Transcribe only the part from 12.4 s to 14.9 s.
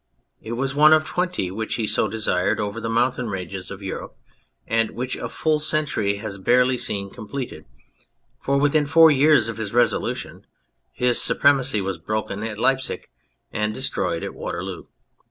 at Leipsic and destroyed at Waterloo.